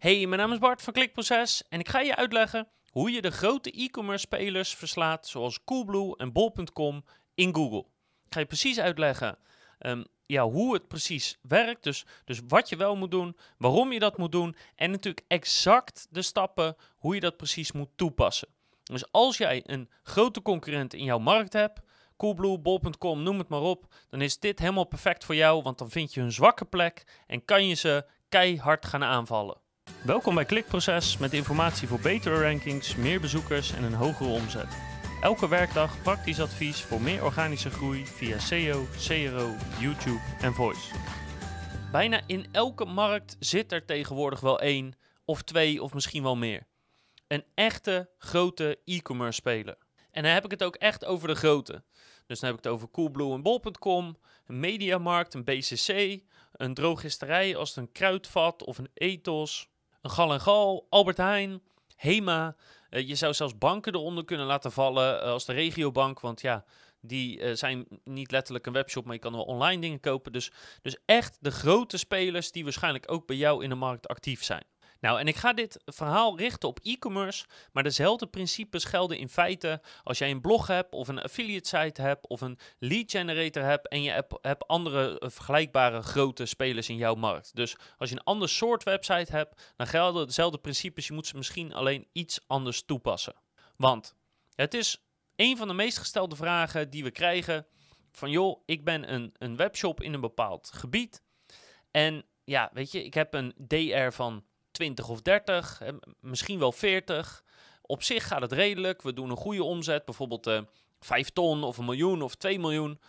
[0.00, 3.30] Hey, mijn naam is Bart van Klikproces en ik ga je uitleggen hoe je de
[3.30, 7.84] grote e-commerce spelers verslaat, zoals Coolblue en Bol.com, in Google.
[8.24, 9.38] Ik ga je precies uitleggen
[9.78, 13.98] ehm, ja, hoe het precies werkt, dus, dus wat je wel moet doen, waarom je
[13.98, 18.48] dat moet doen en natuurlijk exact de stappen hoe je dat precies moet toepassen.
[18.82, 21.80] Dus als jij een grote concurrent in jouw markt hebt,
[22.16, 25.90] Coolblue, Bol.com, noem het maar op, dan is dit helemaal perfect voor jou, want dan
[25.90, 29.68] vind je hun zwakke plek en kan je ze keihard gaan aanvallen.
[30.04, 34.76] Welkom bij Klikproces met informatie voor betere rankings, meer bezoekers en een hogere omzet.
[35.20, 40.94] Elke werkdag praktisch advies voor meer organische groei via SEO, CRO, YouTube en Voice.
[41.92, 46.66] Bijna in elke markt zit er tegenwoordig wel één of twee of misschien wel meer.
[47.26, 49.76] Een echte grote e-commerce speler.
[50.10, 51.82] En dan heb ik het ook echt over de grote.
[52.26, 56.20] Dus dan heb ik het over Coolblue en Bol.com, een mediamarkt, een BCC,
[56.52, 59.68] een drogisterij als een Kruidvat of een Ethos,
[60.02, 61.62] een Gal en Gal, Albert Heijn,
[61.96, 62.56] Hema.
[62.90, 66.64] Uh, je zou zelfs banken eronder kunnen laten vallen uh, als de regiobank, want ja,
[67.00, 70.32] die uh, zijn niet letterlijk een webshop, maar je kan wel online dingen kopen.
[70.32, 70.50] Dus,
[70.82, 74.64] dus echt de grote spelers die waarschijnlijk ook bij jou in de markt actief zijn.
[75.00, 79.80] Nou, en ik ga dit verhaal richten op e-commerce, maar dezelfde principes gelden in feite
[80.02, 83.88] als jij een blog hebt of een affiliate site hebt of een lead generator hebt
[83.88, 87.56] en je hebt, andere eh, vergelijkbare grote spelers in jouw markt.
[87.56, 91.36] Dus als je een ander soort website hebt, dan gelden dezelfde principes, je moet ze
[91.36, 93.34] misschien alleen iets anders toepassen.
[93.76, 94.14] Want
[94.54, 95.04] het is
[95.36, 97.66] een van de meest gestelde vragen die we krijgen
[98.12, 101.22] van joh, ik ben een, een webshop in een bepaald gebied
[101.90, 104.44] en ja, weet je, ik heb een DR van
[104.80, 105.82] 20 of 30,
[106.20, 107.44] misschien wel 40.
[107.82, 109.02] Op zich gaat het redelijk.
[109.02, 110.62] We doen een goede omzet, bijvoorbeeld uh, eh,
[111.00, 113.00] 5 ton of een miljoen of 2 miljoen.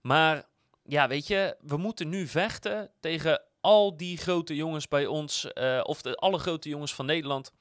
[0.00, 0.46] Maar
[0.84, 5.80] ja, weet je, we moeten nu vechten tegen al die grote jongens bij ons, uh,
[5.82, 7.52] of de, alle grote jongens van Nederland.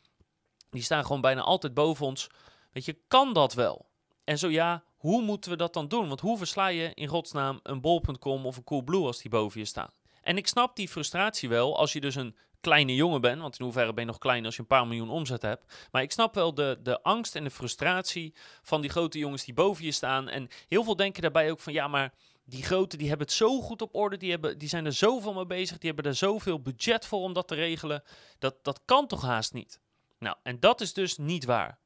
[0.69, 2.27] Die staan gewoon bijna altijd boven ons.
[2.71, 3.86] Weet je, kan dat wel?
[4.23, 6.08] En zo ja, hoe moeten we dat dan doen?
[6.08, 9.65] Want hoe versla je in godsnaam een bol.com of een Coolblue als die boven je
[9.65, 9.89] staan?
[10.21, 13.39] En ik snap die frustratie wel als je dus een kleine jongen ben.
[13.39, 15.87] Want in hoeverre ben je nog klein als je een paar miljoen omzet hebt.
[15.92, 19.53] Maar ik snap wel de, de angst en de frustratie van die grote jongens die
[19.53, 20.30] boven je staan.
[20.30, 22.14] En heel veel denken daarbij ook van ja, maar
[22.45, 24.17] die grote die hebben het zo goed op orde.
[24.17, 25.77] Die, hebben, die zijn er zoveel mee bezig.
[25.77, 28.03] Die hebben er zoveel budget voor om dat te regelen.
[28.39, 29.80] Dat, dat kan toch haast niet?
[30.20, 31.80] Nou, en dat is dus niet waar.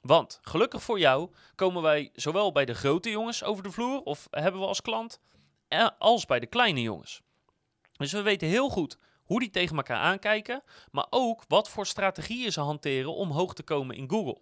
[0.00, 4.26] Want gelukkig voor jou komen wij zowel bij de grote jongens over de vloer, of
[4.30, 5.20] hebben we als klant,
[5.68, 7.22] eh, als bij de kleine jongens.
[7.92, 12.52] Dus we weten heel goed hoe die tegen elkaar aankijken, maar ook wat voor strategieën
[12.52, 14.38] ze hanteren om hoog te komen in Google.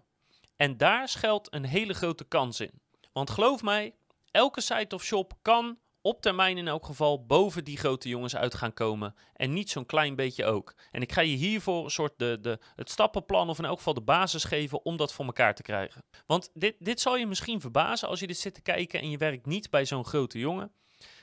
[0.57, 2.81] En daar schuilt een hele grote kans in.
[3.13, 3.95] Want geloof mij,
[4.31, 8.55] elke site of shop kan op termijn in elk geval boven die grote jongens uit
[8.55, 9.15] gaan komen.
[9.35, 10.75] En niet zo'n klein beetje ook.
[10.91, 13.95] En ik ga je hiervoor een soort de, de, het stappenplan of in elk geval
[13.95, 16.05] de basis geven om dat voor elkaar te krijgen.
[16.27, 19.19] Want dit, dit zal je misschien verbazen als je dit zit te kijken en je
[19.19, 20.73] werkt niet bij zo'n grote jongen.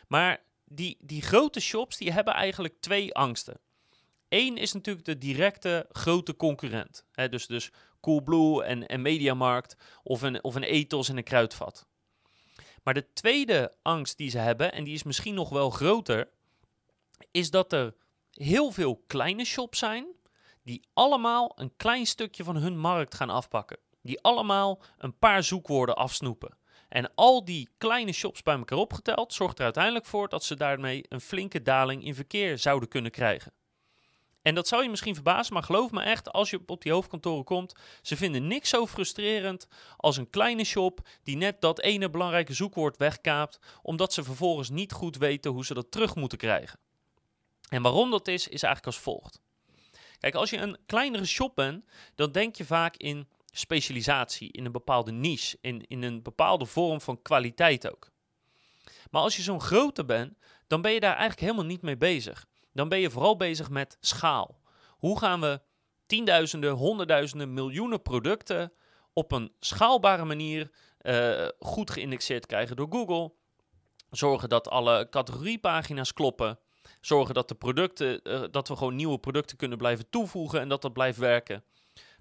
[0.08, 3.60] Maar die, die grote shops die hebben eigenlijk twee angsten.
[4.30, 7.06] Eén is natuurlijk de directe grote concurrent.
[7.12, 11.88] Hè, dus, dus Coolblue en, en Mediamarkt of een, of een Ethos en een Kruidvat.
[12.84, 16.30] Maar de tweede angst die ze hebben, en die is misschien nog wel groter,
[17.32, 17.96] is dat er
[18.32, 20.08] heel veel kleine shops zijn
[20.64, 23.78] die allemaal een klein stukje van hun markt gaan afpakken.
[24.02, 26.58] Die allemaal een paar zoekwoorden afsnoepen.
[26.90, 31.04] En al die kleine shops bij elkaar opgeteld zorgt er uiteindelijk voor dat ze daarmee
[31.10, 33.54] een flinke daling in verkeer zouden kunnen krijgen.
[34.42, 37.44] En dat zou je misschien verbazen, maar geloof me echt, als je op die hoofdkantoren
[37.44, 39.68] komt, ze vinden niks zo frustrerend
[39.98, 44.92] als een kleine shop die net dat ene belangrijke zoekwoord wegkaapt, omdat ze vervolgens niet
[44.92, 46.80] goed weten hoe ze dat terug moeten krijgen.
[47.70, 49.40] En waarom dat is, is eigenlijk als volgt.
[50.20, 54.72] Kijk, als je een kleinere shop bent, dan denk je vaak in specialisatie, in een
[54.72, 58.12] bepaalde niche, in, in een bepaalde vorm van kwaliteit ook.
[59.12, 60.38] Maar als je zo'n grote bent,
[60.68, 62.46] dan ben je daar eigenlijk helemaal niet mee bezig.
[62.74, 64.62] Dan ben je vooral bezig met schaal.
[64.98, 65.62] Hoe gaan we
[66.06, 68.74] tienduizenden, honderdduizenden, miljoenen producten
[69.14, 70.72] op een schaalbare manier
[71.02, 73.34] uh, goed geïndexeerd krijgen door Google?
[74.12, 76.60] Zorgen dat alle categoriepagina's kloppen.
[77.02, 80.82] Zorgen dat de producten, uh, dat we gewoon nieuwe producten kunnen blijven toevoegen en dat
[80.82, 81.64] dat blijft werken.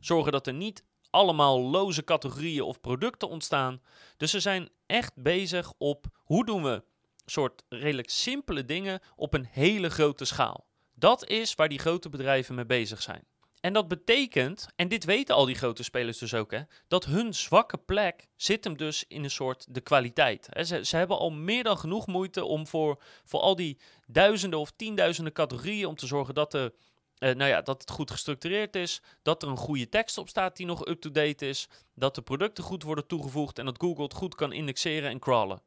[0.00, 0.84] Zorgen dat er niet
[1.16, 3.80] allemaal loze categorieën of producten ontstaan.
[4.16, 6.82] Dus ze zijn echt bezig op hoe doen we
[7.24, 10.66] soort redelijk simpele dingen op een hele grote schaal.
[10.94, 13.24] Dat is waar die grote bedrijven mee bezig zijn.
[13.60, 17.34] En dat betekent, en dit weten al die grote spelers dus ook, hè, dat hun
[17.34, 20.48] zwakke plek zit hem dus in een soort de kwaliteit.
[20.64, 24.70] Ze, ze hebben al meer dan genoeg moeite om voor, voor al die duizenden of
[24.70, 26.72] tienduizenden categorieën om te zorgen dat er
[27.18, 30.56] Uh, nou ja, dat het goed gestructureerd is, dat er een goede tekst op staat
[30.56, 34.34] die nog up-to-date is, dat de producten goed worden toegevoegd en dat Google het goed
[34.34, 35.62] kan indexeren en crawlen.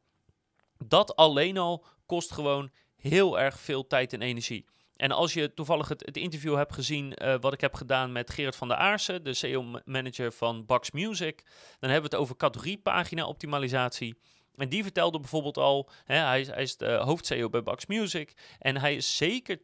[0.85, 4.65] Dat alleen al kost gewoon heel erg veel tijd en energie.
[4.95, 8.29] En als je toevallig het, het interview hebt gezien uh, wat ik heb gedaan met
[8.29, 11.43] Gerard van der Aarsen, de SEO-manager van Bax Music,
[11.79, 14.19] dan hebben we het over categoriepagina-optimalisatie.
[14.59, 18.77] En die vertelde bijvoorbeeld al, hè, hij, hij is de hoofd-SEO bij Bax Music, en
[18.77, 19.61] hij is zeker 20%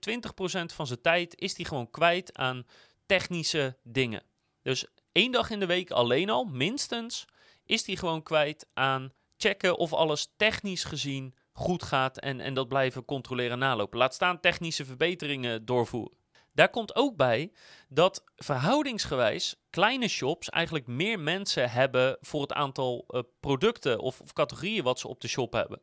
[0.66, 2.66] van zijn tijd is hij gewoon kwijt aan
[3.06, 4.24] technische dingen.
[4.62, 7.26] Dus één dag in de week alleen al, minstens,
[7.66, 12.68] is hij gewoon kwijt aan checken of alles technisch gezien goed gaat en, en dat
[12.68, 13.98] blijven controleren en nalopen.
[13.98, 16.18] Laat staan technische verbeteringen doorvoeren.
[16.56, 17.52] Daar komt ook bij
[17.90, 24.34] dat verhoudingsgewijs kleine shops eigenlijk meer mensen hebben voor het aantal uh, producten of, of,
[24.34, 25.82] categorieën wat ze op de shop hebben.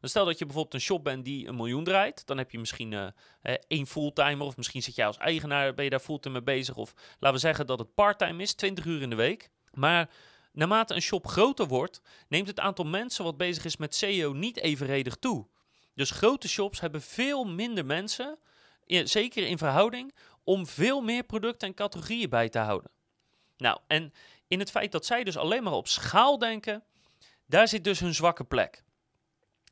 [0.00, 2.58] Dus stel dat je bijvoorbeeld een shop bent die een miljoen draait, dan heb je
[2.58, 3.06] misschien uh,
[3.66, 6.94] één fulltimer of misschien zit jij als eigenaar, ben je daar fulltime mee bezig of
[7.18, 9.50] laten we zeggen dat het parttime is, 20 uur in de week.
[9.72, 10.10] Maar
[10.54, 14.56] Naarmate een shop groter wordt, neemt het aantal mensen wat bezig is met SEO niet
[14.56, 15.46] evenredig toe.
[15.94, 18.38] Dus grote shops hebben veel minder mensen,
[18.86, 20.14] zeker in verhouding,
[20.44, 22.90] om veel meer producten en categorieën bij te houden.
[23.56, 24.12] Nou, en
[24.48, 26.84] in het feit dat zij dus alleen maar op schaal denken,
[27.46, 28.84] daar zit dus hun zwakke plek.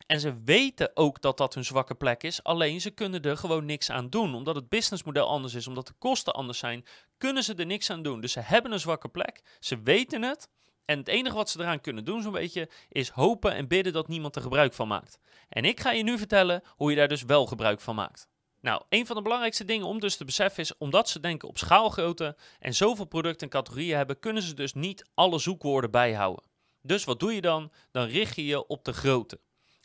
[0.06, 3.64] En ze weten ook dat dat hun zwakke plek is, alleen ze kunnen er gewoon
[3.64, 4.34] niks aan doen.
[4.34, 6.84] Omdat het businessmodel anders is, omdat de kosten anders zijn,
[7.18, 8.20] kunnen ze er niks aan doen.
[8.20, 10.48] Dus ze hebben een zwakke plek, ze weten het,
[10.84, 14.08] en het enige wat ze eraan kunnen doen, zo'n beetje, is hopen en bidden dat
[14.08, 15.18] niemand er gebruik van maakt.
[15.48, 18.28] En ik ga je nu vertellen hoe je daar dus wel gebruik van maakt.
[18.62, 21.58] Nou, een van de belangrijkste dingen om dus te beseffen is, omdat ze denken op
[21.58, 26.44] schaalgrootte en zoveel producten en categorieën hebben, kunnen ze dus niet alle zoekwoorden bijhouden.
[26.82, 27.72] Dus wat doe je dan?
[27.90, 29.40] Dan richt je je op de grootte.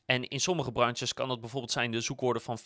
[0.06, 2.58] En in sommige branches kan dat bijvoorbeeld zijn de zoekwoorden van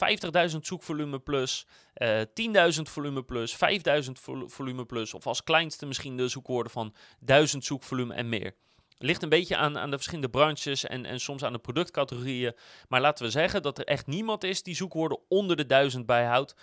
[0.51, 2.27] 50.000 zoekvolume plus, uh, eh,
[2.75, 3.57] 10.000 volume plus,
[4.05, 4.11] 5.000
[4.45, 8.55] volume plus, of als kleinste misschien de zoekwoorden van 1000 zoekvolume en meer.
[9.03, 12.55] Ligt een beetje aan, aan de verschillende branches en, en soms aan de productcategorieën.
[12.87, 16.55] Maar laten we zeggen dat er echt niemand is die zoekwoorden onder de 1000 bijhoudt.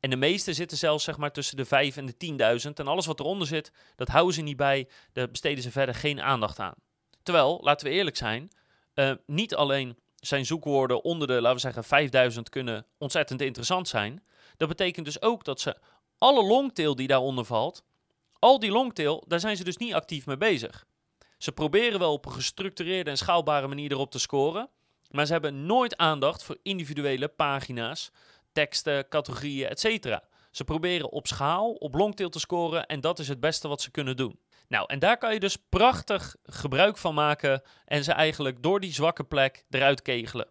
[0.00, 2.72] En de meeste zitten zelfs zeg maar tussen de 5 en de 10.000.
[2.74, 4.88] En alles wat eronder zit, dat houden ze niet bij.
[5.12, 6.74] Daar besteden ze verder geen aandacht aan.
[7.22, 8.50] Terwijl, laten we eerlijk zijn,
[8.94, 14.22] uh, niet alleen zijn zoekwoorden onder de, laten we zeggen, 5000 kunnen ontzettend interessant zijn.
[14.56, 15.76] Dat betekent dus ook dat ze
[16.18, 17.84] alle longtail die daaronder valt,
[18.38, 20.86] al die longtail, daar zijn ze dus niet actief mee bezig.
[21.36, 24.68] Ze proberen wel op een gestructureerde en schaalbare manier erop te scoren,
[25.10, 28.10] maar ze hebben nooit aandacht voor individuele pagina's,
[28.52, 30.18] teksten, categorieën, etc.
[30.50, 33.90] Ze proberen op schaal, op longtail te scoren en dat is het beste wat ze
[33.90, 34.38] kunnen doen.
[34.68, 38.92] Nou, en daar kan je dus prachtig gebruik van maken en ze eigenlijk door die
[38.92, 40.48] zwakke plek eruit kegelen.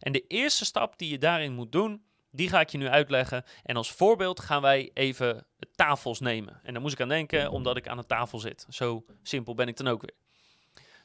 [0.00, 3.44] En de eerste stap die je daarin moet doen, die ga ik je nu uitleggen.
[3.62, 6.60] En als voorbeeld gaan wij even tafels nemen.
[6.62, 8.66] En daar moest ik aan denken omdat ik aan de tafel zit.
[8.68, 10.14] Zo simpel ben ik dan ook weer.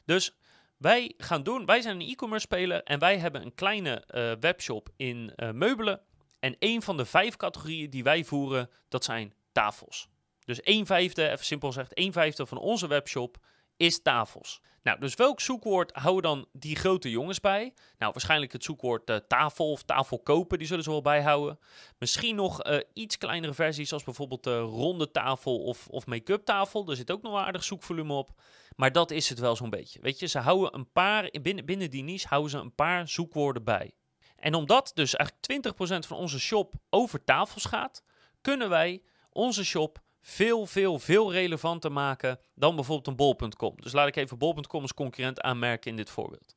[0.04, 0.36] Dus
[0.76, 4.88] wij gaan doen, wij zijn een e-commerce speler en wij hebben een kleine uh, webshop
[4.96, 6.00] in uh, meubelen.
[6.40, 10.08] En een van de vijf categorieën die wij voeren, dat zijn tafels.
[10.44, 13.36] Dus 1 vijfde, even simpel gezegd, 1 vijfde van onze webshop
[13.76, 14.60] is tafels.
[14.84, 17.74] Nou, dus welk zoekwoord houden dan die grote jongens bij?
[17.98, 21.58] Nou, waarschijnlijk het zoekwoord uh, tafel of tafel kopen, die zullen ze wel bijhouden.
[21.98, 26.84] Misschien nog uh, iets kleinere versies, zoals bijvoorbeeld uh, ronde tafel of, of make-up tafel.
[26.84, 28.40] Daar zit ook nog aardig zoekvolume op.
[28.76, 30.00] Maar dat is het wel zo'n beetje.
[30.00, 33.64] Weet je, ze houden een paar, binnen, binnen die niche houden ze een paar zoekwoorden
[33.64, 33.92] bij.
[34.36, 35.74] En omdat dus eigenlijk
[36.04, 38.02] 20% van onze shop over tafels gaat,
[38.40, 43.74] kunnen wij onze shop veel, veel, veel relevanter maken dan bijvoorbeeld een bol.com.
[43.76, 46.56] Dus laat ik even bol.com als concurrent aanmerken in dit voorbeeld.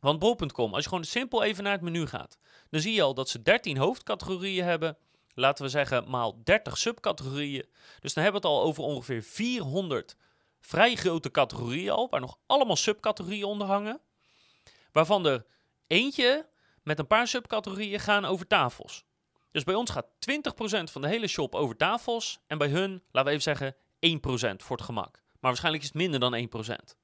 [0.00, 2.38] Want bol.com, als je gewoon simpel even naar het menu gaat,
[2.70, 4.96] dan zie je al dat ze 13 hoofdcategorieën hebben.
[5.34, 7.66] Laten we zeggen maal 30 subcategorieën.
[8.00, 10.16] Dus dan hebben we het al over ongeveer 400
[10.60, 14.00] vrij grote categorieën al, waar nog allemaal subcategorieën onder hangen.
[14.92, 15.46] Waarvan er
[15.86, 16.48] eentje
[16.82, 19.04] met een paar subcategorieën gaan over tafels.
[19.54, 22.38] Dus bij ons gaat 20% van de hele shop over tafels.
[22.46, 23.74] En bij hun, laten we even zeggen,
[24.54, 25.14] 1% voor het gemak.
[25.14, 26.48] Maar waarschijnlijk is het minder dan
[26.94, 26.96] 1%.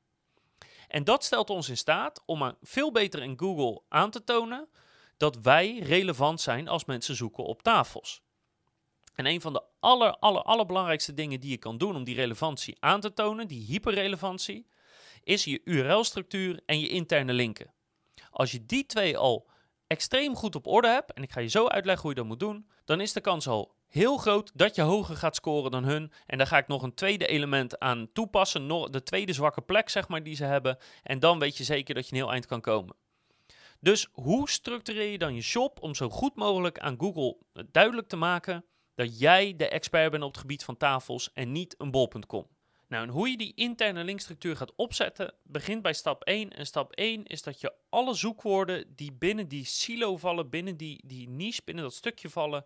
[0.88, 4.69] En dat stelt ons in staat om veel beter in Google aan te tonen
[5.16, 8.23] dat wij relevant zijn als mensen zoeken op tafels.
[9.14, 12.76] En een van de aller, aller, allerbelangrijkste dingen die je kan doen om die relevantie
[12.80, 14.66] aan te tonen, die hyperrelevantie,
[15.23, 17.75] is je URL-structuur en je interne linken.
[18.30, 19.50] Als je die twee al
[19.90, 22.40] extreem goed op orde hebt, en ik ga je zo uitleggen hoe je dat moet
[22.40, 26.12] doen, dan is de kans al heel groot dat je hoger gaat scoren dan hun.
[26.26, 30.09] En daar ga ik nog een tweede element aan toepassen, de tweede zwakke plek zeg
[30.09, 30.78] maar die ze hebben.
[31.02, 32.97] En dan weet je zeker dat je een heel eind kan komen.
[33.80, 37.37] Dus hoe structureer je dan je shop om zo goed mogelijk aan Google
[37.70, 41.75] duidelijk te maken dat jij de expert bent op het gebied van tafels en niet
[41.78, 42.47] een bol.com.
[42.90, 46.50] Nou, en hoe je die interne linkstructuur gaat opzetten, begint bij stap 1.
[46.50, 51.02] En stap 1 is dat je alle zoekwoorden die binnen die silo vallen, binnen die,
[51.06, 52.64] die niche, binnen dat stukje vallen,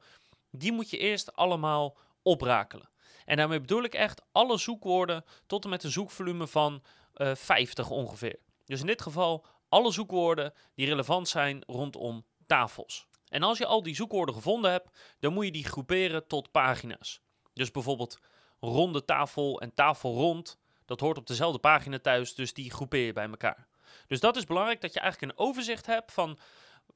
[0.50, 2.90] die moet je eerst allemaal oprakelen.
[3.24, 6.82] En daarmee bedoel ik echt alle zoekwoorden tot en met een zoekvolume van
[7.16, 8.38] uh, eh, 50 ongeveer.
[8.64, 13.06] Dus in dit geval alle zoekwoorden die relevant zijn rondom tafels.
[13.28, 17.20] En als je al die zoekwoorden gevonden hebt, dan moet je die groeperen tot pagina's.
[17.52, 18.18] Dus bijvoorbeeld
[18.64, 23.12] ronde tafel en tafel rond, dat hoort op dezelfde pagina thuis, dus die groepeer je
[23.12, 23.66] bij elkaar.
[24.06, 26.38] Dus dat is belangrijk dat je eigenlijk een overzicht hebt van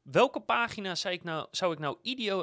[0.03, 1.97] welke pagina's zou ik nou, zou ik nou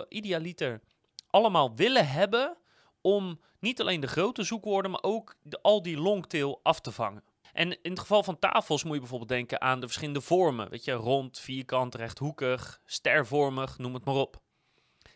[0.09, 0.81] idealiter
[1.29, 2.57] allemaal willen hebben
[3.01, 7.23] om niet alleen de grote zoekwoorden, maar ook al die longtail af te vangen.
[7.53, 10.69] En in het geval van tafels moet je bijvoorbeeld denken aan de verschillende vormen.
[10.69, 14.41] Weet je, rond, vierkant, rechthoekig, stervormig, noem het maar op.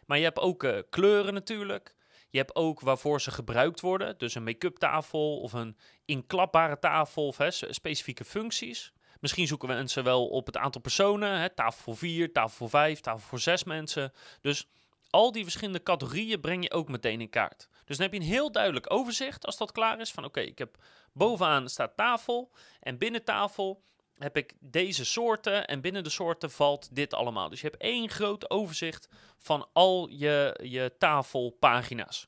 [0.06, 1.96] Maar je hebt ook uh, kleuren natuurlijk.
[2.30, 4.18] Je hebt ook waarvoor ze gebruikt worden.
[4.18, 7.38] Dus een make-up tafel of een inklapbare tafel of
[7.70, 8.94] specifieke functies.
[9.20, 11.40] Misschien zoeken we mensen wel op het aantal personen.
[11.40, 14.14] Hè, tafel voor vier, tafel voor vijf, tafel voor zes mensen.
[14.42, 14.68] Dus
[15.10, 17.68] al die verschillende categorieën breng je ook meteen in kaart.
[17.86, 20.12] Dus dan heb je een heel duidelijk overzicht als dat klaar is.
[20.12, 20.78] Van oké, ik heb
[21.14, 23.84] bovenaan staat tafel en binnen tafel
[24.20, 27.50] heb ik deze soorten en binnen de soorten valt dit allemaal.
[27.50, 29.08] Dus je hebt één groot overzicht
[29.38, 32.28] van al je, je tafelpagina's.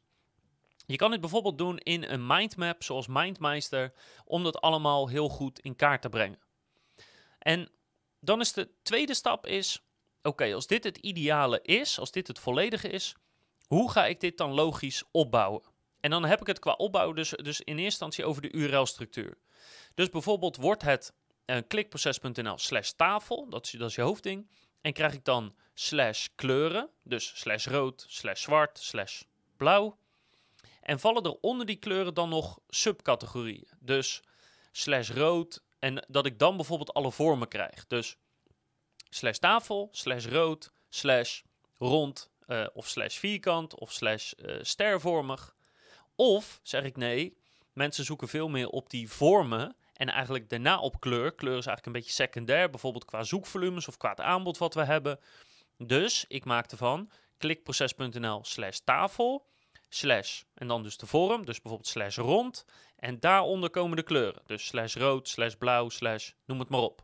[0.85, 3.93] Je kan dit bijvoorbeeld doen in een mindmap zoals MindMeister
[4.25, 6.39] om dat allemaal heel goed in kaart te brengen.
[7.39, 7.71] En
[8.19, 9.83] dan is de tweede stap is,
[10.21, 13.15] oké, als dit het ideale is, als dit het volledige is,
[13.67, 15.63] hoe ga ik dit dan logisch opbouwen?
[15.99, 19.37] En dan heb ik het qua opbouw dus, dus in eerste instantie over de URL-structuur.
[19.93, 21.13] Dus bijvoorbeeld wordt het
[21.45, 24.49] uh, klikproces.nl slash tafel, dat is, je hoofdding.
[24.81, 29.21] En krijg ik dan slash kleuren, dus slash rood, slash zwart, slash
[29.57, 29.97] blauw.
[30.81, 33.67] En vallen er onder die kleuren dan nog subcategorieën.
[33.79, 34.21] Dus
[34.71, 37.87] slash rood en dat ik dan bijvoorbeeld alle vormen krijg.
[37.87, 38.17] Dus
[39.09, 41.41] slash tafel, slash rood, slash
[41.77, 45.55] rond uh, of slash vierkant of slash uh, stervormig.
[46.15, 47.37] Of zeg ik nee,
[47.73, 51.35] mensen zoeken veel meer op die vormen en eigenlijk daarna op kleur.
[51.35, 54.83] Kleur is eigenlijk een beetje secundair, bijvoorbeeld qua zoekvolumes of qua het aanbod wat we
[54.83, 55.19] hebben.
[55.77, 59.45] Dus ik maak ervan klikproces.nl slash tafel,
[59.89, 62.65] slash en dan dus de vorm, dus bijvoorbeeld slash rond.
[62.95, 67.01] En daaronder komen de kleuren, dus slash rood, slash blauw, slash noem het maar op.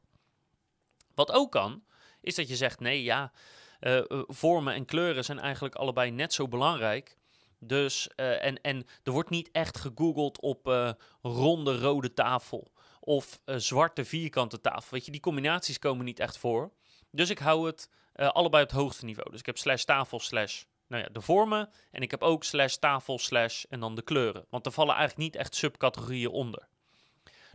[1.15, 1.83] Wat ook kan,
[2.21, 3.31] is dat je zegt nee ja,
[3.79, 7.17] uh, vormen en kleuren zijn eigenlijk allebei net zo belangrijk.
[7.59, 12.75] Dus, uh, en, en er wordt niet echt gegoogeld op uh, ronde rode tafel
[13.07, 14.87] of uh, zwarte vierkante tafel.
[14.89, 16.71] Weet je, die combinaties komen niet echt voor.
[17.11, 19.29] Dus ik hou het allebei op het hoogste niveau.
[19.31, 21.69] Dus ik heb slash tafel slash nou ja, de vormen.
[21.91, 24.45] En ik heb ook slash tafel slash en dan de kleuren.
[24.49, 26.67] Want er vallen eigenlijk niet echt subcategorieën onder.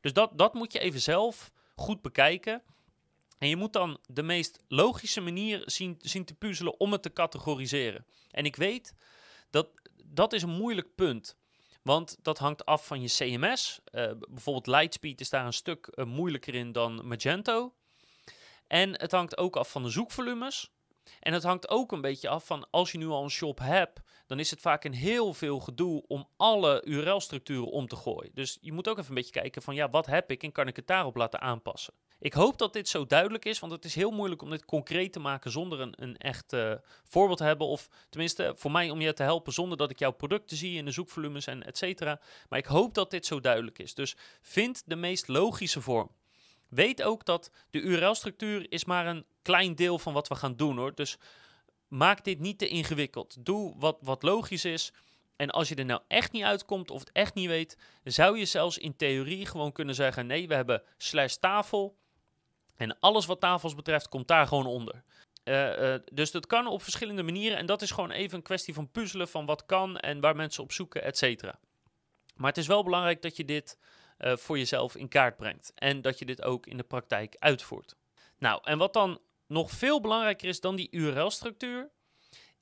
[0.00, 2.62] Dus dat, dat moet je even zelf goed bekijken.
[3.38, 7.12] En je moet dan de meest logische manier zien, zien te puzzelen om het te
[7.12, 8.06] categoriseren.
[8.30, 8.94] En ik weet
[9.50, 9.68] dat
[10.04, 11.36] dat is een moeilijk punt.
[11.82, 13.80] Want dat hangt af van je CMS.
[13.84, 17.74] Eh, bijvoorbeeld Lightspeed is daar een stuk uh, moeilijker in dan Magento.
[18.66, 20.70] En het hangt ook af van de zoekvolumes.
[21.20, 24.00] En het hangt ook een beetje af van als je nu al een shop hebt,
[24.26, 28.30] dan is het vaak een heel veel gedoe om alle URL-structuren om te gooien.
[28.34, 30.68] Dus je moet ook even een beetje kijken van ja, wat heb ik en kan
[30.68, 31.94] ik het daarop laten aanpassen.
[32.22, 35.12] Ik hoop dat dit zo duidelijk is, want het is heel moeilijk om dit concreet
[35.12, 36.74] te maken zonder een, een echt uh,
[37.04, 37.66] voorbeeld te hebben.
[37.66, 40.84] Of tenminste, voor mij om je te helpen zonder dat ik jouw producten zie in
[40.84, 42.20] de zoekvolumes en et cetera.
[42.48, 43.94] Maar ik hoop dat dit zo duidelijk is.
[43.94, 46.10] Dus vind de meest logische vorm.
[46.68, 50.76] Weet ook dat de URL-structuur is maar een klein deel van wat we gaan doen
[50.76, 50.94] hoor.
[50.94, 51.18] Dus
[51.88, 53.36] maak dit niet te ingewikkeld.
[53.44, 54.92] Doe wat, wat logisch is.
[55.36, 58.44] En als je er nou echt niet uitkomt of het echt niet weet, zou je
[58.44, 62.00] zelfs in theorie gewoon kunnen zeggen: nee, we hebben slash tafel.
[62.82, 65.02] En alles wat tafels betreft komt daar gewoon onder.
[65.44, 67.58] Uh, uh, dus dat kan op verschillende manieren.
[67.58, 70.62] En dat is gewoon even een kwestie van puzzelen van wat kan en waar mensen
[70.62, 71.58] op zoeken, et cetera.
[72.34, 73.78] Maar het is wel belangrijk dat je dit
[74.18, 75.72] uh, voor jezelf in kaart brengt.
[75.74, 77.96] En dat je dit ook in de praktijk uitvoert.
[78.38, 81.90] Nou, en wat dan nog veel belangrijker is dan die URL-structuur,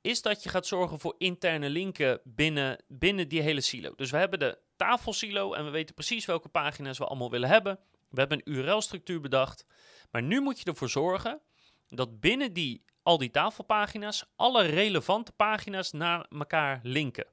[0.00, 3.94] is dat je gaat zorgen voor interne linken binnen, binnen die hele silo.
[3.96, 7.78] Dus we hebben de tafelsilo en we weten precies welke pagina's we allemaal willen hebben.
[8.10, 9.64] We hebben een URL-structuur bedacht.
[10.10, 11.40] Maar nu moet je ervoor zorgen
[11.88, 17.26] dat binnen die, al die tafelpagina's alle relevante pagina's naar elkaar linken.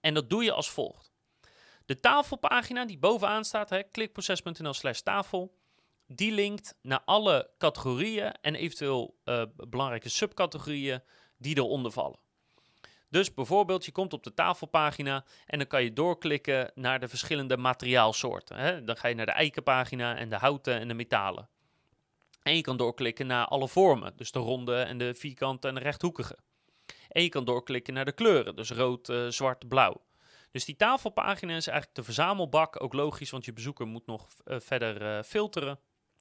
[0.00, 1.12] En dat doe je als volgt.
[1.86, 5.54] De tafelpagina die bovenaan staat, klikproces.nl slash tafel,
[6.06, 11.02] die linkt naar alle categorieën en eventueel uh, belangrijke subcategorieën
[11.36, 12.18] die eronder vallen.
[13.12, 17.56] Dus bijvoorbeeld, je komt op de tafelpagina en dan kan je doorklikken naar de verschillende
[17.56, 18.56] materiaalsoorten.
[18.56, 18.84] Hè?
[18.84, 21.48] Dan ga je naar de eikenpagina en de houten en de metalen.
[22.42, 25.80] En je kan doorklikken naar alle vormen, dus de ronde en de vierkante en de
[25.80, 26.38] rechthoekige.
[27.08, 30.00] En je kan doorklikken naar de kleuren, dus rood, uh, zwart, blauw.
[30.50, 34.56] Dus die tafelpagina is eigenlijk de verzamelbak, ook logisch, want je bezoeker moet nog uh,
[34.60, 35.78] verder uh, filteren.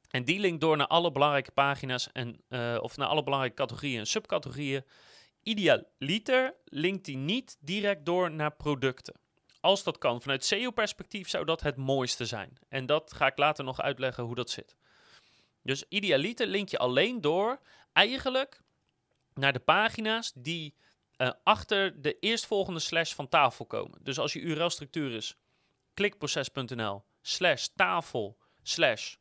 [0.10, 2.43] En die linkt door naar alle belangrijke pagina's en,
[2.81, 4.83] of naar alle belangrijke categorieën en subcategorieën.
[5.43, 9.19] Idealiter linkt die niet direct door naar producten.
[9.60, 12.57] Als dat kan, vanuit SEO-perspectief zou dat het mooiste zijn.
[12.69, 14.75] En dat ga ik later nog uitleggen hoe dat zit.
[15.63, 17.60] Dus idealiter link je alleen door
[17.93, 18.62] eigenlijk
[19.33, 20.75] naar de pagina's die
[21.17, 24.00] uh, achter de eerstvolgende slash van tafel komen.
[24.01, 25.36] Dus als je URL-structuur is
[25.93, 29.15] klikproces.nl slash tafel slash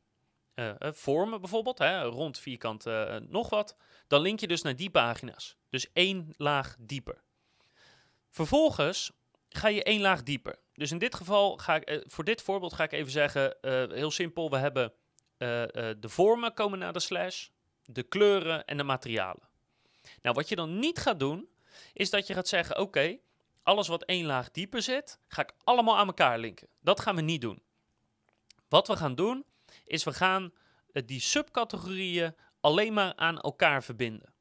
[0.55, 2.85] uh, vormen bijvoorbeeld, hè, rond vierkant
[3.29, 3.77] nog wat,
[4.11, 5.57] dan link je dus naar die pagina's.
[5.69, 7.23] Dus één laag dieper.
[8.31, 9.13] Vervolgens
[9.49, 10.59] ga je één laag dieper.
[10.73, 13.57] Dus in dit geval ga ik, voor dit voorbeeld ga ik even zeggen,
[13.91, 14.93] heel simpel, we hebben
[15.37, 17.49] de vormen komen naar de slash,
[17.85, 19.49] de kleuren en de materialen.
[20.23, 21.49] Nou, wat je dan niet gaat doen,
[21.93, 23.19] is dat je gaat zeggen: oké,
[23.63, 26.69] alles wat één laag dieper zit, ga ik allemaal aan elkaar linken.
[26.81, 27.63] Dat gaan we niet doen.
[28.69, 29.45] Wat we gaan doen,
[29.85, 30.53] is we gaan
[30.93, 34.35] die subcategorieën alleen maar aan elkaar verbinden.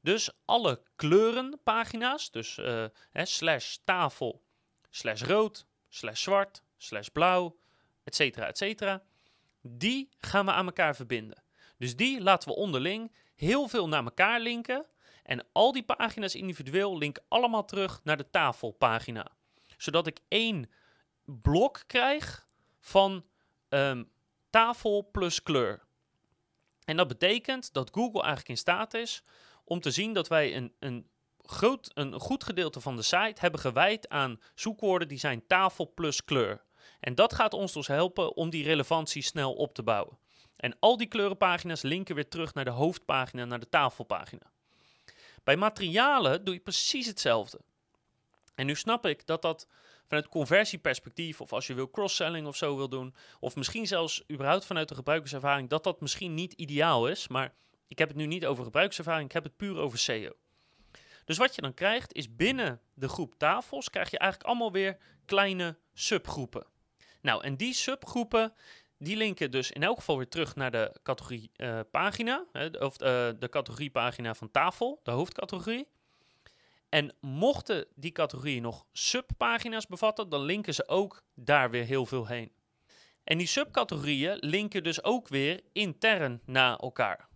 [0.00, 4.42] Dus alle kleurenpagina's, dus uh, hè, slash tafel,
[4.90, 7.58] slash rood, slash zwart, slash blauw,
[8.04, 9.02] et cetera, et cetera,
[9.60, 11.42] die gaan we aan elkaar verbinden.
[11.78, 14.86] Dus die laten we onderling heel veel naar elkaar linken
[15.22, 19.26] en al die pagina's individueel linken allemaal terug naar de tafelpagina.
[19.76, 20.70] Zodat ik één
[21.24, 22.46] blok krijg
[22.80, 23.26] van
[23.68, 24.10] um,
[24.50, 25.88] tafel plus kleur.
[26.90, 29.22] En dat betekent dat Google eigenlijk in staat is
[29.64, 31.08] om te zien dat wij een, een,
[31.42, 36.24] groot, een goed gedeelte van de site hebben gewijd aan zoekwoorden die zijn tafel plus
[36.24, 36.64] kleur.
[37.00, 40.18] En dat gaat ons dus helpen om die relevantie snel op te bouwen.
[40.56, 44.50] En al die kleurenpagina's linken weer terug naar de hoofdpagina, naar de tafelpagina.
[45.44, 47.60] Bij materialen doe je precies hetzelfde.
[48.54, 49.66] En nu snap ik dat dat
[50.10, 54.64] vanuit conversieperspectief, of als je wil cross-selling of zo wil doen, of misschien zelfs überhaupt
[54.64, 57.28] vanuit de gebruikerservaring, dat dat misschien niet ideaal is.
[57.28, 57.54] Maar
[57.88, 60.32] ik heb het nu niet over gebruikerservaring, ik heb het puur over SEO.
[61.24, 64.96] Dus wat je dan krijgt, is binnen de groep tafels, krijg je eigenlijk allemaal weer
[65.24, 66.66] kleine subgroepen.
[67.20, 68.52] Nou, en die subgroepen,
[68.98, 72.44] die linken dus in elk geval weer terug naar de categorie uh, pagina,
[72.78, 75.88] of uh, de categoriepagina van tafel, de hoofdcategorie.
[76.90, 82.26] En mochten die categorieën nog subpagina's bevatten, dan linken ze ook daar weer heel veel
[82.26, 82.52] heen.
[83.24, 87.28] En die subcategorieën linken dus ook weer intern naar elkaar.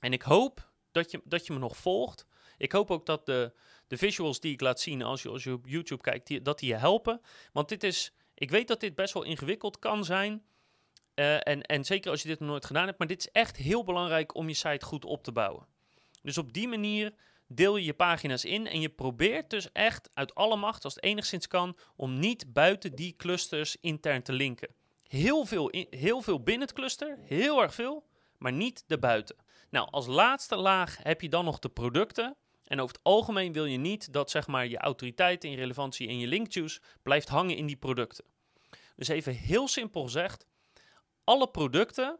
[0.00, 2.26] En ik hoop dat je, dat je me nog volgt.
[2.56, 3.52] Ik hoop ook dat de,
[3.86, 6.68] de visuals die ik laat zien als je, als je op YouTube kijkt, dat die
[6.68, 7.20] je helpen.
[7.52, 10.44] Want dit is, ik weet dat dit best wel ingewikkeld kan zijn.
[11.14, 12.98] Uh, en, en zeker als je dit nog nooit gedaan hebt.
[12.98, 15.66] Maar dit is echt heel belangrijk om je site goed op te bouwen.
[16.22, 17.14] Dus op die manier
[17.54, 21.04] deel je je pagina's in en je probeert dus echt uit alle macht, als het
[21.04, 24.68] enigszins kan, om niet buiten die clusters intern te linken.
[25.06, 28.06] Heel veel, in, heel veel binnen het cluster, heel erg veel,
[28.38, 29.36] maar niet erbuiten.
[29.70, 32.36] Nou, als laatste laag heb je dan nog de producten.
[32.64, 36.08] En over het algemeen wil je niet dat zeg maar, je autoriteit en je relevantie
[36.08, 38.24] en je linkjuice blijft hangen in die producten.
[38.96, 40.46] Dus even heel simpel gezegd,
[41.24, 42.18] alle producten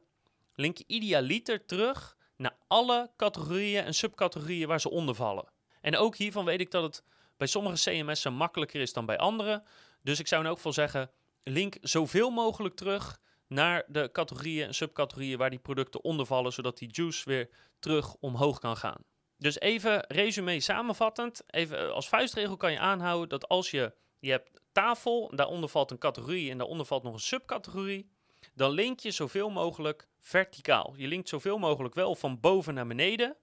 [0.54, 5.52] link je idealiter terug naar alle categorieën en subcategorieën waar ze onder vallen.
[5.80, 7.04] En ook hiervan weet ik dat het
[7.36, 9.62] bij sommige CMS'en makkelijker is dan bij andere.
[10.02, 11.10] Dus ik zou in elk geval zeggen,
[11.42, 16.78] link zoveel mogelijk terug naar de categorieën en subcategorieën waar die producten onder vallen, zodat
[16.78, 19.04] die juice weer terug omhoog kan gaan.
[19.36, 24.60] Dus even resume samenvattend, even als vuistregel kan je aanhouden dat als je, je hebt
[24.72, 28.10] tafel, daaronder valt een categorie en daaronder valt nog een subcategorie,
[28.54, 30.94] dan link je zoveel mogelijk verticaal.
[30.96, 33.36] Je linkt zoveel mogelijk wel van boven naar beneden.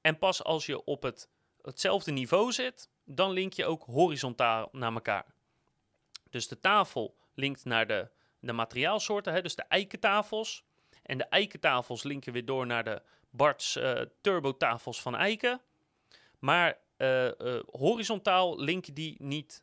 [0.00, 1.28] En pas als je op het,
[1.62, 5.34] hetzelfde niveau zit, dan link je ook horizontaal naar elkaar.
[6.30, 10.64] Dus de tafel linkt naar de, de materiaalsoorten, hè, dus de eikentafels.
[11.02, 15.60] En de eikentafels linken weer door naar de Bart's uh, turbotafels van eiken.
[16.38, 19.62] Maar uh, uh, horizontaal linken die niet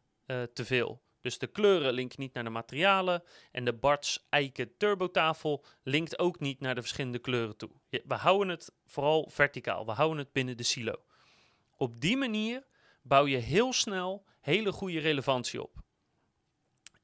[0.53, 1.01] te veel.
[1.21, 6.39] Dus de kleuren linken niet naar de materialen en de Bart's eiken turbotafel linkt ook
[6.39, 7.69] niet naar de verschillende kleuren toe.
[7.89, 10.95] We houden het vooral verticaal, we houden het binnen de silo.
[11.75, 12.67] Op die manier
[13.01, 15.77] bouw je heel snel hele goede relevantie op.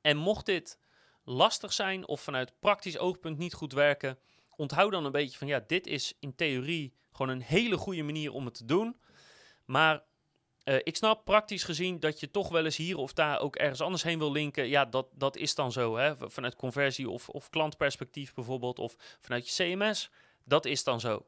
[0.02, 0.80] En mocht dit
[1.24, 4.20] lastig zijn of vanuit praktisch oogpunt niet goed werken,
[4.56, 8.32] onthoud dan een beetje van ja, dit is in theorie gewoon een hele goede manier
[8.32, 9.00] om het te doen.
[9.66, 10.04] Maar
[10.66, 13.82] Eh, ik snap praktisch gezien dat je toch wel eens hier of daar ook ergens
[13.82, 14.68] anders heen wil linken.
[14.68, 15.98] Ja, dat, dat is dan zo.
[15.98, 16.14] Hè?
[16.18, 20.10] Vanuit conversie of, of klantperspectief bijvoorbeeld, of vanuit je CMS.
[20.44, 21.26] Dat is dan zo.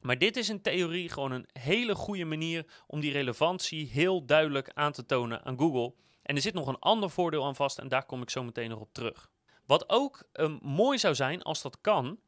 [0.00, 4.70] Maar dit is in theorie gewoon een hele goede manier om die relevantie heel duidelijk
[4.74, 5.94] aan te tonen aan Google.
[6.22, 8.70] En er zit nog een ander voordeel aan vast en daar kom ik zo meteen
[8.70, 9.30] nog op terug.
[9.64, 12.18] Wat ook um, mooi zou zijn als dat kan,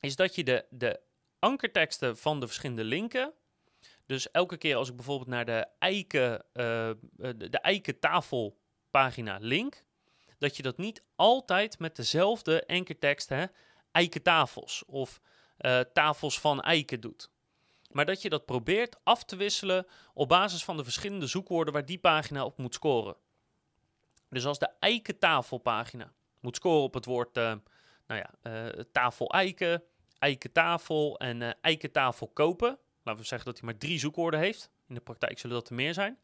[0.00, 1.00] is dat je de, de
[1.38, 3.32] ankerteksten van de verschillende linken.
[4.10, 9.84] Dus elke keer als ik bijvoorbeeld naar de eiken, uh, de, de eiken tafelpagina link,
[10.38, 13.44] dat je dat niet altijd met dezelfde ankertekst, hè,
[13.92, 15.20] eikentafels of
[15.58, 17.30] uh, tafels van eiken doet.
[17.90, 21.86] Maar dat je dat probeert af te wisselen op basis van de verschillende zoekwoorden waar
[21.86, 23.16] die pagina op moet scoren.
[24.28, 27.54] Dus als de eikentafelpagina moet scoren op het woord uh,
[28.06, 29.82] nou ja, tafel eiken,
[30.18, 32.78] eikentafel en eikentafel kopen.
[33.16, 34.70] We zeggen dat hij maar drie zoekwoorden heeft.
[34.88, 36.18] In de praktijk zullen dat er meer zijn.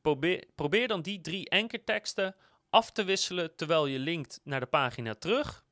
[0.00, 2.36] Probeer, probeer dan die drie ankerteksten
[2.70, 5.64] af te wisselen terwijl je linkt naar de pagina terug.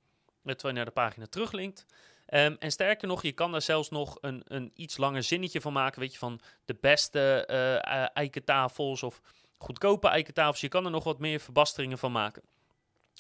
[0.42, 1.86] Terwijl je naar de pagina teruglinkt.
[2.30, 5.72] Um, en sterker nog, je kan daar zelfs nog een, een iets langer zinnetje van
[5.72, 6.00] maken.
[6.00, 9.20] Weet je, van de beste uh, eikentafels of
[9.58, 10.60] goedkope eikentafels.
[10.60, 12.42] Je kan er nog wat meer verbasteringen van maken.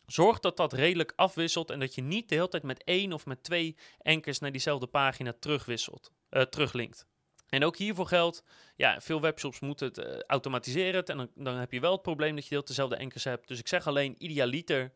[0.06, 3.26] Zorg dat dat redelijk afwisselt en dat je niet de hele tijd met één of
[3.26, 7.06] met twee enkers naar diezelfde pagina terugwisselt, uh, teruglinkt.
[7.48, 8.42] En ook hiervoor geldt,
[8.76, 11.04] ja, veel webshops moeten het uh, automatiseren.
[11.04, 13.48] En dan, dan, heb je wel het probleem dat je heel dezelfde enkers hebt.
[13.48, 14.92] Dus ik zeg alleen, idealiter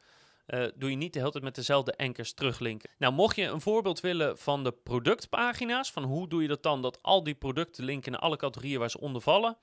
[0.46, 2.90] uh, doe je niet de hele tijd met dezelfde enkers teruglinken.
[2.98, 6.82] Nou, mocht je een voorbeeld willen van de productpagina's, van hoe doe je dat dan,
[6.82, 9.56] dat al die producten linken naar alle categorieën waar ze onder vallen,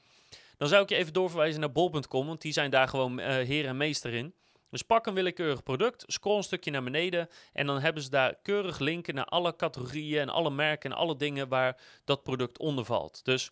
[0.57, 3.65] dan zou ik je even doorverwijzen naar bol.com, want die zijn daar gewoon uh, heer
[3.65, 4.33] en meester in.
[4.69, 8.35] Dus pak een willekeurig product, scroll een stukje naar beneden en dan hebben ze daar
[8.41, 12.85] keurig linken naar alle categorieën en alle merken en alle dingen waar dat product onder
[12.85, 13.25] valt.
[13.25, 13.51] Dus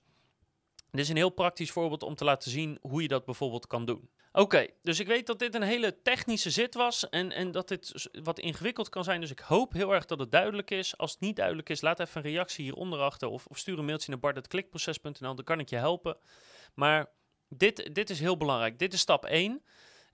[0.92, 3.86] dit is een heel praktisch voorbeeld om te laten zien hoe je dat bijvoorbeeld kan
[3.86, 4.10] doen.
[4.32, 8.10] Oké, dus ik weet dat dit een hele technische zit was en, en dat dit
[8.24, 9.22] wat ingewikkeld kan zijn.
[9.22, 10.98] Dus ik hoop heel erg dat het duidelijk is.
[10.98, 13.86] Als het niet duidelijk is, laat even een reactie hieronder achter of, of stuur een
[13.86, 16.18] mailtje naar bart.klikproces.nl, dan kan ik je helpen.
[16.74, 17.10] Maar
[17.50, 18.80] dit, dit is heel belangrijk.
[18.80, 19.64] Dit is stap 1.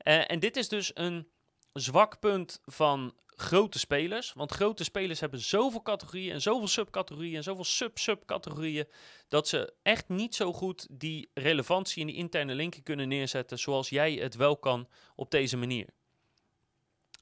[0.03, 1.27] Uh, en dit is dus een
[1.73, 4.33] zwak punt van grote spelers.
[4.33, 8.87] Want grote spelers hebben zoveel categorieën en zoveel subcategorieën en zoveel sub-subcategorieën.
[9.27, 13.59] Dat ze echt niet zo goed die relevantie in die interne linken kunnen neerzetten.
[13.59, 15.87] Zoals jij het wel kan op deze manier.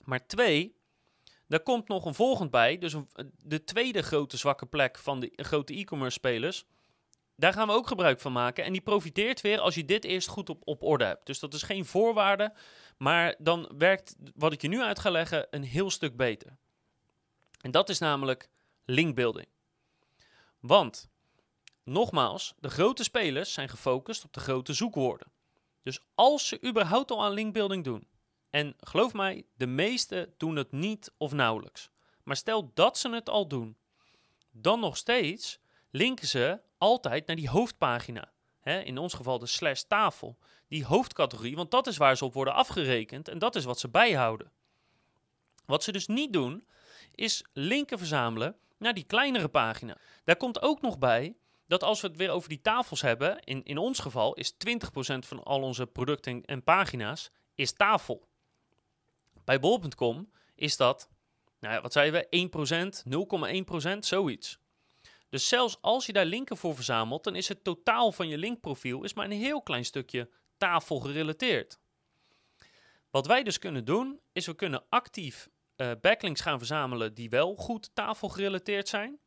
[0.03, 0.75] Maar twee,
[1.47, 2.77] daar komt nog een volgend bij.
[2.77, 2.95] Dus
[3.43, 6.65] de tweede grote zwakke plek van de grote e-commerce spelers.
[7.41, 8.63] Daar gaan we ook gebruik van maken.
[8.63, 11.25] En die profiteert weer als je dit eerst goed op, op orde hebt.
[11.25, 12.53] Dus dat is geen voorwaarde.
[12.97, 16.57] Maar dan werkt wat ik je nu uit ga leggen een heel stuk beter.
[17.61, 18.49] En dat is namelijk
[18.85, 19.47] linkbuilding.
[20.59, 21.09] Want,
[21.83, 25.31] nogmaals, de grote spelers zijn gefocust op de grote zoekwoorden.
[25.83, 28.07] Dus als ze überhaupt al aan linkbuilding doen,
[28.49, 31.89] en geloof mij, de meeste doen het niet of nauwelijks.
[32.23, 33.77] Maar stel dat ze het al doen,
[34.51, 38.31] dan nog steeds linken ze altijd naar die hoofdpagina.
[38.63, 40.37] in ons geval de slash tafel.
[40.67, 43.89] Die hoofdcategorie, want dat is waar ze op worden afgerekend en dat is wat ze
[43.89, 44.51] bijhouden.
[45.65, 46.67] Wat ze dus niet doen,
[47.15, 49.97] is linken verzamelen naar die kleinere pagina.
[50.23, 51.35] Daar komt ook nog bij
[51.67, 54.55] dat als we het weer over die tafels hebben, in, in ons geval is 20%
[55.19, 58.27] van al onze producten en pagina's is tafel.
[59.45, 61.09] Bij bol.com is dat,
[61.59, 63.03] nou ja, wat zeiden we,
[63.75, 64.60] 1%, 0,1%, zoiets.
[65.31, 69.03] Dus zelfs als je daar linken voor verzamelt, dan is het totaal van je linkprofiel
[69.03, 71.79] is maar een heel klein stukje tafel gerelateerd.
[73.09, 77.55] Wat wij dus kunnen doen, is we kunnen actief uh, backlinks gaan verzamelen die wel
[77.55, 79.19] goed tafel gerelateerd zijn.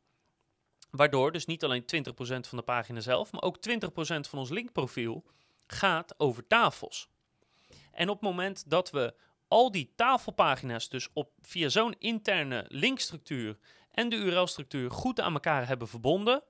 [0.89, 1.85] Waardoor dus niet alleen 20%
[2.17, 3.69] van de pagina zelf, maar ook 20%
[4.29, 5.25] van ons linkprofiel
[5.67, 7.09] gaat over tafels.
[7.91, 9.13] En op het moment dat we
[9.47, 13.57] al die tafelpagina's dus op, via zo'n interne linkstructuur
[13.91, 16.43] en de URL-structuur goed aan elkaar hebben verbonden.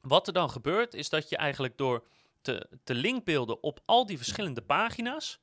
[0.00, 2.06] Wat er dan gebeurt, is dat je eigenlijk door
[2.42, 5.40] te, te linkbeelden op al die verschillende pagina's,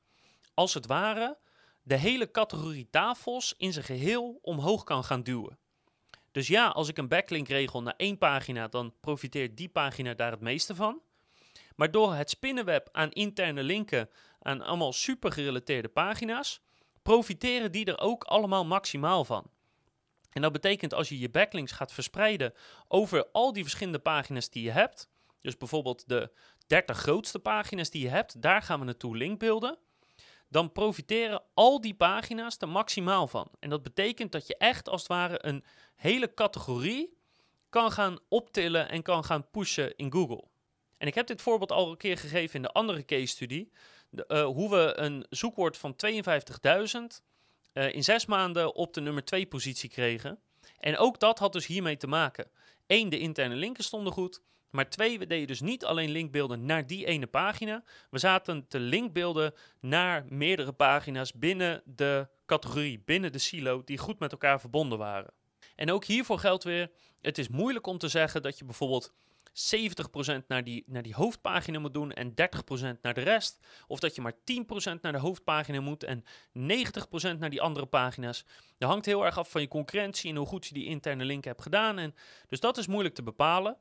[0.54, 1.38] als het ware,
[1.84, 5.58] de hele categorie tafels in zijn geheel omhoog kan gaan duwen.
[6.32, 10.32] Dus ja, als ik een backlink regel naar één pagina, dan profiteert die pagina daar
[10.32, 11.02] het meeste van.
[11.76, 14.10] Maar door het spinnenweb aan interne linken
[14.41, 16.62] aan allemaal super gerelateerde pagina's,
[17.01, 19.49] profiteren die er ook allemaal maximaal van.
[20.32, 22.54] En dat betekent als je je backlinks gaat verspreiden
[22.88, 25.10] over al die verschillende pagina's die je hebt,
[25.41, 26.32] dus bijvoorbeeld de
[26.67, 29.77] 30 grootste pagina's die je hebt, daar gaan we naartoe linkbeelden,
[30.49, 33.51] dan profiteren al die pagina's er maximaal van.
[33.60, 35.63] En dat betekent dat je echt als het ware een
[35.95, 37.17] hele categorie
[37.69, 40.43] kan gaan optillen en kan gaan pushen in Google.
[40.97, 43.71] En ik heb dit voorbeeld al een keer gegeven in de andere case studie.
[44.12, 49.89] De, hoe we een zoekwoord van 52.000 in zes maanden op de nummer 2 positie
[49.89, 50.39] kregen.
[50.80, 52.52] En ook dat had dus hiermee te maken.
[52.88, 54.41] Eén, de interne linken stonden goed.
[54.69, 57.84] Maar twee, we deden dus niet alleen linkbeelden naar die ene pagina.
[58.10, 64.19] We zaten te linkbeelden naar meerdere pagina's binnen de categorie, binnen de silo, die goed
[64.19, 65.34] met elkaar verbonden waren.
[65.76, 69.13] En ook hiervoor geldt weer, het is moeilijk om te zeggen dat je bijvoorbeeld
[69.53, 72.33] 70% naar die, naar die hoofdpagina moet doen en 30%
[73.01, 73.59] naar de rest.
[73.87, 74.37] Of dat je maar 10%
[75.01, 78.45] naar de hoofdpagina moet en 90% naar die andere pagina's.
[78.77, 81.43] Dat hangt heel erg af van je concurrentie en hoe goed je die interne link
[81.43, 81.97] hebt gedaan.
[81.97, 82.15] En
[82.47, 83.77] dus dat is moeilijk te bepalen.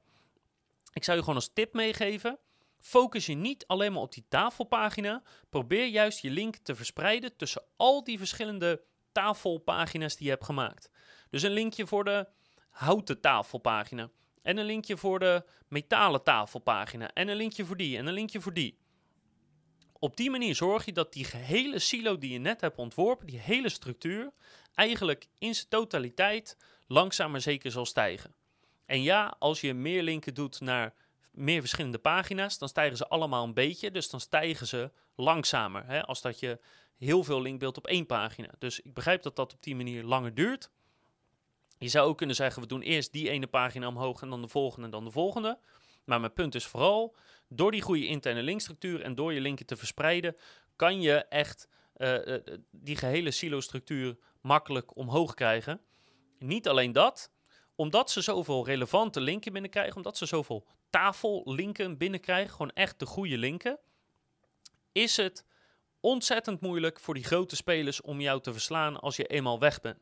[0.92, 2.38] Ik zou je gewoon als tip meegeven.
[2.78, 5.22] Focus je niet alleen maar op die tafelpagina.
[5.50, 10.90] Probeer juist je link te verspreiden tussen al die verschillende tafelpagina's die je hebt gemaakt.
[11.30, 12.28] Dus een linkje voor de
[12.70, 14.10] houten tafelpagina.
[14.42, 17.10] En een linkje voor de metalen tafelpagina.
[17.12, 17.96] En een linkje voor die.
[17.96, 18.78] En een linkje voor die.
[19.98, 23.38] Op die manier zorg je dat die gehele silo die je net hebt ontworpen, die
[23.38, 24.32] hele structuur,
[24.74, 28.34] eigenlijk in zijn totaliteit langzaam maar zeker zal stijgen.
[28.86, 30.94] En ja, als je meer linken doet naar
[31.32, 33.90] meer verschillende pagina's, dan stijgen ze allemaal een beetje.
[33.90, 35.86] Dus dan stijgen ze langzamer.
[35.86, 36.60] Hè, als dat je
[36.96, 38.48] heel veel linkbeeld op één pagina.
[38.58, 40.70] Dus ik begrijp dat dat op die manier langer duurt.
[41.80, 44.48] Je zou ook kunnen zeggen, we doen eerst die ene pagina omhoog en dan de
[44.48, 45.58] volgende en dan de volgende.
[46.04, 47.16] Maar mijn punt is vooral,
[47.48, 50.36] door die goede interne linkstructuur en door je linken te verspreiden,
[50.76, 52.36] kan je echt uh,
[52.70, 55.80] die gehele silo-structuur makkelijk omhoog krijgen.
[56.38, 57.30] Niet alleen dat,
[57.74, 63.38] omdat ze zoveel relevante linken binnenkrijgen, omdat ze zoveel tafellinken binnenkrijgen, gewoon echt de goede
[63.38, 63.78] linken,
[64.92, 65.44] is het
[66.00, 69.98] ontzettend moeilijk voor die grote spelers om jou te verslaan als je eenmaal weg bent.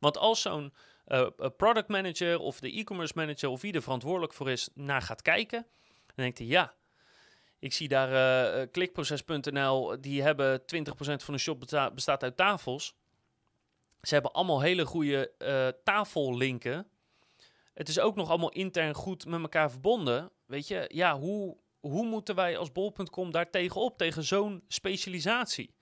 [0.00, 0.72] Want als zo'n
[1.08, 5.22] uh, product manager of de e-commerce manager of wie er verantwoordelijk voor is naar gaat
[5.22, 5.66] kijken,
[6.06, 6.74] dan denkt hij ja.
[7.58, 11.60] Ik zie daar uh, klikproces.nl, die hebben 20% van de shop
[11.94, 12.94] bestaat uit tafels.
[14.02, 15.32] Ze hebben allemaal hele goede
[15.84, 16.86] tafellinken.
[17.74, 20.30] Het is ook nog allemaal intern goed met elkaar verbonden.
[20.46, 25.74] Weet je, ja, hoe, hoe moeten wij als bol.com daar tegenop, tegen zo'n specialisatie?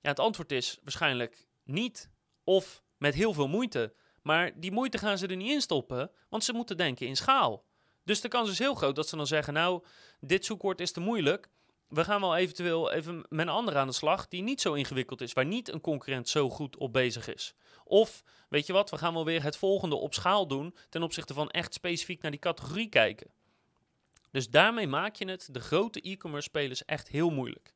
[0.00, 2.10] Ja, het antwoord is waarschijnlijk niet
[2.44, 3.94] of met heel veel moeite.
[4.26, 7.64] Maar die moeite gaan ze er niet in stoppen, want ze moeten denken in schaal.
[8.04, 9.84] Dus de kans is heel groot dat ze dan zeggen: Nou,
[10.20, 11.48] dit zoekwoord is te moeilijk.
[11.88, 15.20] We gaan wel eventueel even met een ander aan de slag die niet zo ingewikkeld
[15.20, 17.54] is, waar niet een concurrent zo goed op bezig is.
[17.84, 21.34] Of weet je wat, we gaan wel weer het volgende op schaal doen ten opzichte
[21.34, 23.30] van echt specifiek naar die categorie kijken.
[24.30, 27.74] Dus daarmee maak je het de grote e-commerce spelers echt heel moeilijk.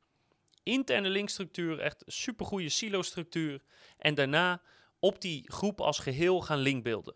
[0.62, 3.62] Interne linkstructuur, echt supergoeie silo-structuur.
[3.98, 4.62] En daarna
[5.00, 7.14] op die groep als geheel gaan linkbeelden.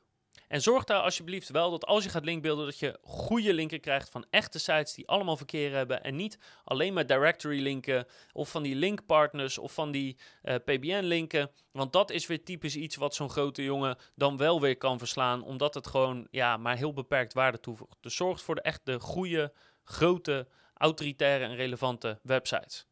[0.48, 4.08] En zorg daar alsjeblieft wel dat als je gaat linkbeelden, dat je goede linken krijgt
[4.08, 6.02] van echte sites die allemaal verkeer hebben.
[6.02, 11.02] En niet alleen maar directory linken of van die linkpartners of van die eh, PBN
[11.02, 11.50] linken.
[11.72, 15.42] Want dat is weer typisch iets wat zo'n grote jongen dan wel weer kan verslaan.
[15.42, 17.96] Omdat het gewoon ja, maar heel beperkt waarde toevoegt.
[18.00, 19.52] Dus zorg voor de echt de goede,
[19.84, 22.86] grote, autoritaire en relevante websites.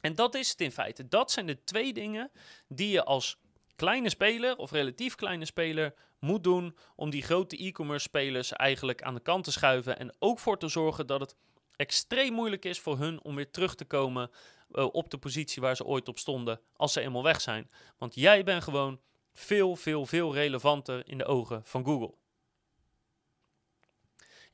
[0.00, 1.08] En dat is het in feite.
[1.08, 2.30] Dat zijn de twee dingen
[2.68, 3.38] die je als
[3.76, 9.14] kleine speler of relatief kleine speler moet doen om die grote e-commerce spelers eigenlijk aan
[9.14, 11.36] de kant te schuiven en ook voor te zorgen dat het
[11.76, 14.30] extreem moeilijk is voor hun om weer terug te komen
[14.70, 17.70] uh, op de positie waar ze ooit op stonden als ze eenmaal weg zijn.
[17.98, 19.00] Want jij bent gewoon
[19.32, 22.14] veel, veel, veel relevanter in de ogen van Google.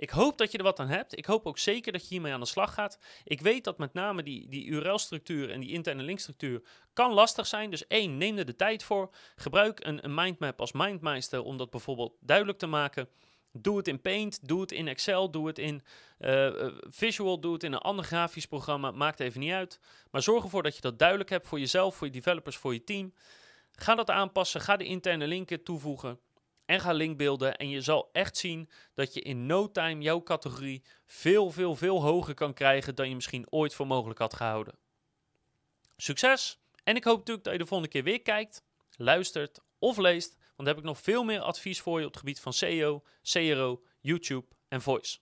[0.03, 1.19] Ik hoop dat je er wat aan hebt.
[1.19, 2.99] Ik hoop ook zeker dat je hiermee aan de slag gaat.
[3.25, 6.63] Ik weet dat met name die, die URL-structuur en die interne linkstructuur
[6.93, 7.71] kan lastig zijn.
[7.71, 9.11] Dus één, neem er de tijd voor.
[9.37, 13.09] Gebruik een, een mindmap als Mindmeister om dat bijvoorbeeld duidelijk te maken.
[13.53, 15.83] Doe het in Paint, doe het in Excel, doe het in
[16.19, 18.91] uh, Visual, doe het in een ander grafisch programma.
[18.91, 19.81] Maakt even niet uit.
[20.11, 22.85] Maar zorg ervoor dat je dat duidelijk hebt voor jezelf, voor je developers, voor je
[22.85, 23.15] team.
[23.73, 26.21] Ga dat aanpassen, ga de interne linken toevoegen
[26.65, 27.57] en ga linkbeelden.
[27.57, 32.03] En je zal echt zien dat je in no time jouw categorie veel, veel, veel
[32.03, 34.79] hoger kan krijgen dan je misschien ooit voor mogelijk had gehouden.
[35.97, 36.61] Succes!
[36.85, 38.65] En ik hoop natuurlijk dat je de volgende keer weer kijkt,
[38.97, 40.37] luistert of leest.
[40.57, 43.83] Want heb ik nog veel meer advies voor je op het gebied van SEO, CRO,
[44.01, 45.19] YouTube en Voice.